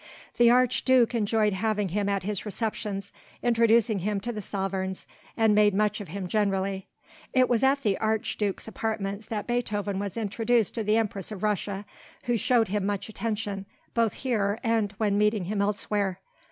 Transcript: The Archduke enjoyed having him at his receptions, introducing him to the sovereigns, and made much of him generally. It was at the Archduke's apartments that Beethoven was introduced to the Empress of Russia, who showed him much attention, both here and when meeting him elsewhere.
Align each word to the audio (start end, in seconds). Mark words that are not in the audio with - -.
The 0.37 0.49
Archduke 0.49 1.13
enjoyed 1.13 1.53
having 1.53 1.89
him 1.89 2.09
at 2.09 2.23
his 2.23 2.43
receptions, 2.43 3.13
introducing 3.43 3.99
him 3.99 4.19
to 4.21 4.31
the 4.31 4.41
sovereigns, 4.41 5.05
and 5.37 5.53
made 5.53 5.75
much 5.75 6.01
of 6.01 6.07
him 6.07 6.27
generally. 6.27 6.87
It 7.35 7.47
was 7.47 7.61
at 7.61 7.83
the 7.83 7.99
Archduke's 7.99 8.67
apartments 8.67 9.27
that 9.27 9.45
Beethoven 9.45 9.99
was 9.99 10.17
introduced 10.17 10.73
to 10.73 10.83
the 10.83 10.97
Empress 10.97 11.31
of 11.31 11.43
Russia, 11.43 11.85
who 12.25 12.35
showed 12.35 12.69
him 12.69 12.83
much 12.83 13.09
attention, 13.09 13.67
both 13.93 14.13
here 14.13 14.57
and 14.63 14.91
when 14.93 15.19
meeting 15.19 15.43
him 15.43 15.61
elsewhere. 15.61 16.19